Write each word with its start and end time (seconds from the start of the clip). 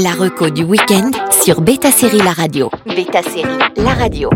La 0.00 0.12
reco 0.12 0.48
du 0.48 0.62
week-end 0.62 1.10
sur 1.42 1.60
Beta 1.60 1.90
Série 1.90 2.18
La 2.18 2.30
Radio. 2.30 2.70
Beta 2.86 3.20
Série 3.20 3.58
La 3.76 3.94
Radio. 3.94 4.30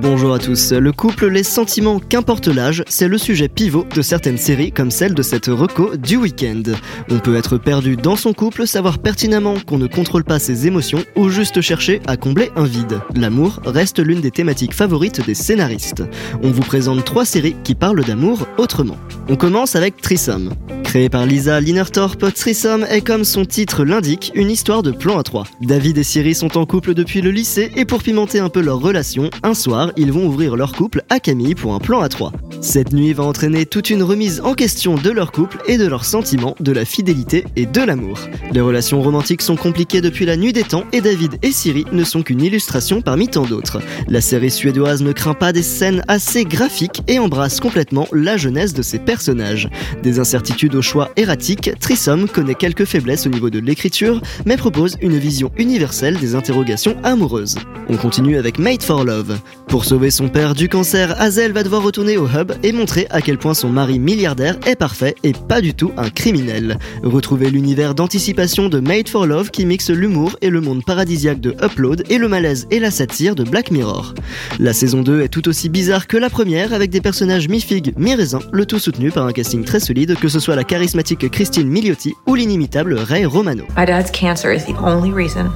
Bonjour 0.00 0.32
à 0.32 0.38
tous. 0.38 0.72
Le 0.72 0.90
couple, 0.90 1.28
les 1.28 1.42
sentiments, 1.42 1.98
qu'importe 1.98 2.48
l'âge, 2.48 2.82
c'est 2.86 3.08
le 3.08 3.18
sujet 3.18 3.48
pivot 3.48 3.84
de 3.94 4.00
certaines 4.00 4.38
séries 4.38 4.72
comme 4.72 4.90
celle 4.90 5.12
de 5.12 5.20
cette 5.20 5.48
reco 5.48 5.96
du 5.96 6.16
week-end. 6.16 6.62
On 7.10 7.18
peut 7.18 7.36
être 7.36 7.58
perdu 7.58 7.96
dans 7.96 8.16
son 8.16 8.32
couple, 8.32 8.66
savoir 8.66 9.00
pertinemment 9.00 9.56
qu'on 9.66 9.76
ne 9.76 9.86
contrôle 9.86 10.24
pas 10.24 10.38
ses 10.38 10.66
émotions 10.66 11.04
ou 11.14 11.28
juste 11.28 11.60
chercher 11.60 12.00
à 12.06 12.16
combler 12.16 12.50
un 12.56 12.64
vide. 12.64 13.00
L'amour 13.14 13.60
reste 13.66 13.98
l'une 13.98 14.22
des 14.22 14.30
thématiques 14.30 14.72
favorites 14.72 15.26
des 15.26 15.34
scénaristes. 15.34 16.04
On 16.42 16.50
vous 16.50 16.62
présente 16.62 17.04
trois 17.04 17.26
séries 17.26 17.56
qui 17.64 17.74
parlent 17.74 18.04
d'amour 18.04 18.46
autrement. 18.56 18.96
On 19.28 19.36
commence 19.36 19.76
avec 19.76 20.00
Trissom. 20.00 20.48
Créé 20.94 21.08
par 21.08 21.26
Lisa 21.26 21.58
Linertorp, 21.60 22.32
Trissom 22.32 22.84
est 22.88 23.00
comme 23.00 23.24
son 23.24 23.44
titre 23.44 23.84
l'indique, 23.84 24.30
une 24.36 24.48
histoire 24.48 24.84
de 24.84 24.92
plan 24.92 25.18
à 25.18 25.24
trois. 25.24 25.42
David 25.60 25.98
et 25.98 26.04
Siri 26.04 26.36
sont 26.36 26.56
en 26.56 26.66
couple 26.66 26.94
depuis 26.94 27.20
le 27.20 27.32
lycée 27.32 27.72
et 27.74 27.84
pour 27.84 28.00
pimenter 28.00 28.38
un 28.38 28.48
peu 28.48 28.60
leur 28.60 28.78
relation, 28.78 29.28
un 29.42 29.54
soir, 29.54 29.90
ils 29.96 30.12
vont 30.12 30.24
ouvrir 30.24 30.54
leur 30.54 30.72
couple 30.72 31.02
à 31.10 31.18
Camille 31.18 31.56
pour 31.56 31.74
un 31.74 31.80
plan 31.80 32.00
à 32.00 32.08
trois. 32.08 32.30
Cette 32.60 32.92
nuit 32.92 33.12
va 33.12 33.24
entraîner 33.24 33.66
toute 33.66 33.90
une 33.90 34.04
remise 34.04 34.40
en 34.40 34.54
question 34.54 34.94
de 34.94 35.10
leur 35.10 35.32
couple 35.32 35.58
et 35.66 35.78
de 35.78 35.86
leurs 35.88 36.04
sentiments, 36.04 36.54
de 36.60 36.70
la 36.70 36.84
fidélité 36.84 37.44
et 37.56 37.66
de 37.66 37.80
l'amour. 37.80 38.20
Les 38.52 38.60
relations 38.60 39.02
romantiques 39.02 39.42
sont 39.42 39.56
compliquées 39.56 40.00
depuis 40.00 40.26
la 40.26 40.36
nuit 40.36 40.52
des 40.52 40.62
temps 40.62 40.84
et 40.92 41.00
David 41.00 41.38
et 41.42 41.50
Siri 41.50 41.86
ne 41.90 42.04
sont 42.04 42.22
qu'une 42.22 42.40
illustration 42.40 43.02
parmi 43.02 43.26
tant 43.26 43.46
d'autres. 43.46 43.82
La 44.06 44.20
série 44.20 44.52
suédoise 44.52 45.02
ne 45.02 45.10
craint 45.10 45.34
pas 45.34 45.52
des 45.52 45.64
scènes 45.64 46.04
assez 46.06 46.44
graphiques 46.44 47.02
et 47.08 47.18
embrasse 47.18 47.58
complètement 47.58 48.06
la 48.12 48.36
jeunesse 48.36 48.74
de 48.74 48.82
ses 48.82 49.00
personnages. 49.00 49.68
Des 50.04 50.20
incertitudes 50.20 50.76
au 50.76 50.83
choix 50.84 51.10
erratique, 51.16 51.70
Trissom 51.80 52.28
connaît 52.28 52.54
quelques 52.54 52.84
faiblesses 52.84 53.26
au 53.26 53.30
niveau 53.30 53.50
de 53.50 53.58
l'écriture, 53.58 54.20
mais 54.44 54.56
propose 54.56 54.96
une 55.00 55.18
vision 55.18 55.50
universelle 55.56 56.18
des 56.18 56.34
interrogations 56.34 56.96
amoureuses. 57.02 57.56
On 57.88 57.96
continue 57.96 58.36
avec 58.36 58.58
Made 58.58 58.82
for 58.82 59.04
Love. 59.04 59.38
Pour 59.68 59.84
sauver 59.84 60.10
son 60.10 60.28
père 60.28 60.54
du 60.54 60.68
cancer, 60.68 61.20
Hazel 61.20 61.52
va 61.52 61.64
devoir 61.64 61.82
retourner 61.82 62.16
au 62.16 62.26
hub 62.26 62.52
et 62.62 62.72
montrer 62.72 63.06
à 63.10 63.20
quel 63.20 63.38
point 63.38 63.54
son 63.54 63.70
mari 63.70 63.98
milliardaire 63.98 64.56
est 64.66 64.76
parfait 64.76 65.14
et 65.24 65.32
pas 65.32 65.60
du 65.60 65.74
tout 65.74 65.90
un 65.96 66.10
criminel. 66.10 66.78
Retrouvez 67.02 67.50
l'univers 67.50 67.94
d'anticipation 67.94 68.68
de 68.68 68.78
Made 68.78 69.08
for 69.08 69.26
Love 69.26 69.50
qui 69.50 69.66
mixe 69.66 69.90
l'humour 69.90 70.36
et 70.42 70.50
le 70.50 70.60
monde 70.60 70.84
paradisiaque 70.84 71.40
de 71.40 71.56
Upload 71.62 72.04
et 72.10 72.18
le 72.18 72.28
malaise 72.28 72.66
et 72.70 72.78
la 72.78 72.90
satire 72.90 73.34
de 73.34 73.42
Black 73.42 73.70
Mirror. 73.70 74.14
La 74.60 74.72
saison 74.72 75.02
2 75.02 75.22
est 75.22 75.28
tout 75.28 75.48
aussi 75.48 75.68
bizarre 75.68 76.06
que 76.06 76.18
la 76.18 76.30
première 76.30 76.72
avec 76.72 76.90
des 76.90 77.00
personnages 77.00 77.48
mi-figue, 77.48 77.94
mi-raisin, 77.96 78.40
le 78.52 78.66
tout 78.66 78.78
soutenu 78.78 79.10
par 79.10 79.26
un 79.26 79.32
casting 79.32 79.64
très 79.64 79.80
solide 79.80 80.14
que 80.20 80.28
ce 80.28 80.40
soit 80.40 80.56
la 80.56 80.64
charismatique 80.74 81.30
Christine 81.30 81.68
Milioti 81.68 82.16
ou 82.26 82.34
l'inimitable 82.34 82.98
Ray 83.08 83.24
Romano. 83.24 83.64
My 83.76 83.84
dad's 83.86 84.10
cancer 84.10 84.52
is 84.52 84.64
the 84.64 84.74
only 84.78 85.12
reason 85.12 85.52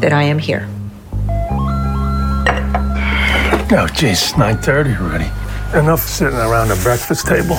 that 0.00 0.12
I 0.14 0.22
am 0.22 0.38
here. 0.38 0.66
Oh, 3.70 3.86
geez, 3.94 4.32
9.30 4.38 4.98
already. 5.00 5.30
Enough 5.78 6.00
sitting 6.00 6.38
around 6.38 6.68
the 6.68 6.80
breakfast 6.82 7.26
table. 7.26 7.58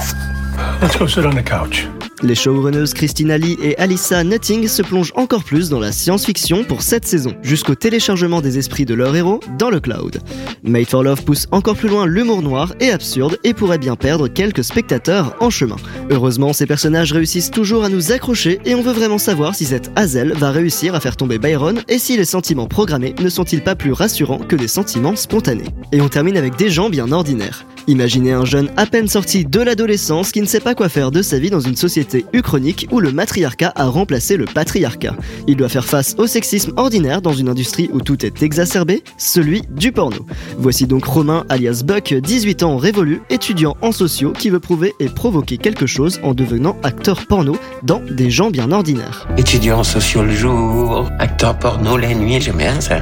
Let's 0.82 0.96
go 0.96 1.06
sit 1.06 1.28
on 1.28 1.36
the 1.36 1.44
couch. 1.44 1.86
Les 2.26 2.34
showrunneuses 2.34 2.96
Christina 2.96 3.38
Lee 3.38 3.56
et 3.62 3.78
Alyssa 3.78 4.24
Nutting 4.24 4.68
se 4.68 4.82
plongent 4.82 5.12
encore 5.14 5.44
plus 5.44 5.70
dans 5.70 5.80
la 5.80 5.92
science-fiction 5.92 6.64
pour 6.64 6.82
cette 6.82 7.06
saison, 7.06 7.36
jusqu'au 7.44 7.76
téléchargement 7.76 8.42
des 8.42 8.58
esprits 8.58 8.86
de 8.86 8.96
leurs 8.96 9.16
héros 9.16 9.42
dans 9.60 9.70
le 9.70 9.80
cloud. 9.80 10.20
Made 10.64 10.88
for 10.88 11.04
Love 11.04 11.24
pousse 11.24 11.46
encore 11.52 11.76
plus 11.76 11.88
loin 11.88 12.08
l'humour 12.08 12.42
noir 12.42 12.74
et 12.80 12.90
absurde 12.90 13.38
et 13.44 13.54
pourrait 13.54 13.78
bien 13.78 13.96
perdre 13.96 14.28
quelques 14.28 14.64
spectateurs 14.64 15.36
en 15.40 15.52
chemin. 15.52 15.76
Heureusement, 16.10 16.52
ces 16.52 16.66
personnages 16.66 17.14
réussissent 17.14 17.52
toujours 17.52 17.84
à 17.84 17.90
nous 17.90 18.12
accrocher 18.12 18.60
et 18.66 18.74
on 18.74 18.82
veut 18.82 18.92
vraiment 18.92 19.20
savoir 19.20 19.54
si 19.54 19.66
cette 19.66 19.92
Hazel 19.96 20.34
va 20.34 20.50
réussir 20.50 20.96
à 20.96 21.02
faire 21.02 21.18
tomber 21.18 21.38
Byron 21.38 21.84
et 21.88 22.00
si 22.00 22.18
les 22.18 22.26
sentiments 22.26 22.68
programmés 22.68 23.14
ne 23.22 23.30
sont-ils 23.30 23.62
pas 23.62 23.76
plus 23.76 23.92
rassurants 23.92 24.40
que 24.40 24.56
des 24.56 24.68
sentiments 24.68 25.16
spontanés. 25.16 25.70
Et 25.92 26.02
on 26.02 26.10
termine 26.10 26.38
avec 26.38 26.56
des 26.56 26.72
gens 26.72 26.90
bien 26.90 27.12
ordinaires. 27.12 27.68
Imaginez 27.88 28.32
un 28.32 28.46
jeune 28.46 28.72
à 28.78 28.88
peine 28.88 29.08
sorti 29.08 29.46
de 29.46 29.62
l'adolescence 29.62 30.32
qui 30.32 30.42
ne 30.42 30.48
sait 30.48 30.60
pas 30.60 30.74
quoi 30.74 30.90
faire 30.90 31.12
de 31.12 31.22
sa 31.22 31.38
vie 31.38 31.52
dans 31.52 31.60
une 31.60 31.76
société 31.76 32.15
uchronique 32.34 32.88
où 32.92 33.00
le 33.00 33.12
matriarcat 33.12 33.74
a 33.76 33.88
remplacé 33.88 34.38
le 34.38 34.46
patriarcat. 34.46 35.16
Il 35.48 35.58
doit 35.58 35.70
faire 35.70 35.86
face 35.86 36.16
au 36.18 36.28
sexisme 36.28 36.74
ordinaire 36.78 37.22
dans 37.22 37.34
une 37.34 37.50
industrie 37.50 37.90
où 37.92 38.00
tout 38.00 38.26
est 38.26 38.44
exacerbé, 38.44 39.04
celui 39.18 39.64
du 39.70 39.92
porno. 39.92 40.26
Voici 40.58 40.88
donc 40.88 41.06
Romain 41.06 41.46
alias 41.50 41.84
Buck, 41.86 42.14
18 42.14 42.64
ans 42.64 42.78
révolu, 42.78 43.22
étudiant 43.30 43.76
en 43.82 43.92
sociaux 43.92 44.32
qui 44.32 44.50
veut 44.50 44.60
prouver 44.60 44.94
et 45.00 45.10
provoquer 45.10 45.58
quelque 45.58 45.86
chose 45.86 46.20
en 46.24 46.34
devenant 46.34 46.78
acteur 46.84 47.26
porno 47.28 47.58
dans 47.84 48.02
Des 48.10 48.30
gens 48.30 48.52
bien 48.52 48.72
ordinaires. 48.72 49.28
Étudiant 49.38 49.80
en 49.80 49.84
sociaux 49.84 50.24
le 50.24 50.34
jour, 50.34 51.10
acteur 51.20 51.58
porno 51.58 51.98
la 51.98 52.14
nuit, 52.14 52.40
j'aime 52.40 52.58
bien 52.58 52.80
ça. 52.80 53.02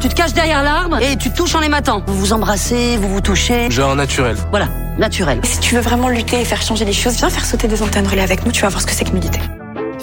Tu 0.00 0.08
te 0.08 0.14
caches 0.14 0.34
derrière 0.34 0.62
l'arbre 0.62 0.98
et 1.00 1.16
tu 1.16 1.30
touches 1.30 1.54
en 1.54 1.60
les 1.60 1.68
matant. 1.68 2.02
Vous 2.06 2.14
vous 2.14 2.32
embrassez, 2.32 2.96
vous 2.98 3.08
vous 3.08 3.20
touchez. 3.20 3.70
Genre 3.70 3.96
naturel. 3.96 4.36
Voilà, 4.50 4.68
naturel. 4.98 5.40
Si 5.42 5.58
tu 5.60 5.74
veux 5.74 5.80
vraiment 5.80 6.08
lutter 6.08 6.40
et 6.40 6.44
faire 6.44 6.60
changer 6.62 6.84
les 6.84 6.92
choses, 6.92 7.16
viens 7.16 7.30
faire 7.30 7.44
sauter 7.44 7.66
des 7.66 7.82
antennes 7.82 8.06
relais 8.06 8.22
avec 8.22 8.44
nous, 8.44 8.52
tu 8.52 8.62
vas 8.62 8.68
voir 8.68 8.82
ce 8.82 8.86
que 8.86 8.92
c'est 8.92 9.04
que 9.04 9.12
militer. 9.12 9.40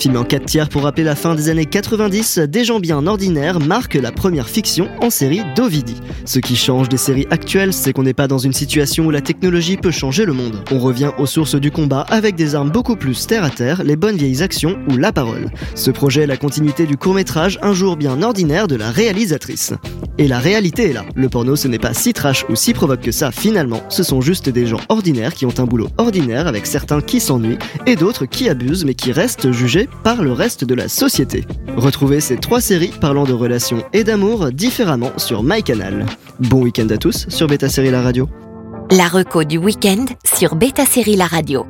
Film 0.04 0.18
en 0.18 0.26
4 0.26 0.46
tiers 0.46 0.68
pour 0.68 0.84
rappeler 0.84 1.06
la 1.06 1.16
fin 1.16 1.34
des 1.34 1.48
années 1.48 1.66
90, 1.66 2.40
Des 2.40 2.66
gens 2.66 2.82
bien 2.82 3.08
ordinaires 3.08 3.62
marque 3.62 3.94
la 3.94 4.12
première 4.12 4.50
fiction 4.50 4.90
en 5.02 5.10
série 5.10 5.44
d'Ovidie. 5.56 5.96
Ce 6.26 6.40
qui 6.40 6.58
change 6.58 6.90
des 6.90 6.98
séries 6.98 7.26
actuelles, 7.32 7.72
c'est 7.72 7.94
qu'on 7.94 8.04
n'est 8.04 8.14
pas 8.14 8.28
dans 8.28 8.38
une 8.38 8.52
situation 8.52 9.06
où 9.06 9.12
la 9.12 9.22
technologie 9.22 9.78
peut 9.78 9.92
changer 9.92 10.26
le 10.26 10.34
monde. 10.34 10.62
On 10.72 10.80
revient 10.80 11.12
aux 11.20 11.26
sources 11.26 11.56
du 11.56 11.72
combat 11.72 12.02
avec 12.10 12.36
des 12.36 12.54
armes 12.54 12.70
beaucoup 12.70 12.98
plus 12.98 13.28
terre 13.28 13.46
à 13.46 13.50
terre, 13.50 13.82
les 13.86 13.96
bonnes 13.96 14.18
vieilles 14.18 14.44
actions 14.44 14.78
ou 14.90 14.98
la 14.98 15.14
parole. 15.14 15.50
Ce 15.74 15.90
projet 15.90 16.24
est 16.24 16.28
la 16.28 16.36
continuité 16.36 16.86
du 16.86 16.98
court-métrage 16.98 17.58
Un 17.62 17.72
jour 17.72 17.96
bien 17.96 18.22
ordinaire 18.24 18.68
de 18.68 18.76
la 18.76 18.92
réalisatrice. 18.92 19.72
Et 20.18 20.28
la 20.28 20.40
réalité 20.40 20.90
est 20.90 20.94
là. 20.94 21.04
Le 21.16 21.30
porno, 21.30 21.56
ce 21.56 21.68
n'est 21.68 21.80
pas 21.80 21.94
si 21.94 22.14
trash 22.14 22.46
ou 22.50 22.56
si 22.56 22.74
provoque 22.74 23.02
que 23.02 23.12
ça 23.12 23.32
finalement. 23.32 23.82
Ce 23.90 24.04
sont 24.04 24.22
juste 24.22 24.50
des 24.50 24.66
gens 24.66 24.80
ordinaires 24.90 25.34
qui 25.34 25.46
ont 25.46 25.60
un 25.60 25.66
boulot 25.66 25.90
ordinaire 25.98 26.48
avec 26.48 26.66
certains 26.66 27.02
qui 27.02 27.20
s'ennuient 27.20 27.58
et 27.86 27.96
d'autres 27.96 28.26
qui 28.26 28.50
abusent 28.50 28.86
mais 28.86 28.94
qui 28.94 29.12
restent 29.12 29.52
jugés 29.52 29.90
par 30.04 30.22
le 30.22 30.32
reste 30.32 30.64
de 30.66 30.76
la 30.76 30.88
société. 30.88 31.46
Retrouvez 31.78 32.20
ces 32.20 32.38
trois 32.38 32.62
séries 32.62 32.94
parlant 33.02 33.24
de 33.26 33.34
relations 33.34 33.84
et 33.94 34.04
d'amour 34.04 34.52
différemment 34.52 35.12
sur 35.18 35.44
MyCanal. 35.44 36.06
Bon 36.40 36.62
week-end 36.62 36.88
à 36.90 36.98
tous 36.98 37.28
sur 37.30 37.48
Beta 37.48 37.70
Série 37.70 37.92
La 37.92 38.02
Radio. 38.02 38.30
La 38.92 39.08
reco 39.08 39.44
du 39.44 39.58
week-end 39.58 40.06
sur 40.24 40.56
Beta 40.56 40.86
Série 40.86 41.16
La 41.16 41.28
Radio. 41.28 41.66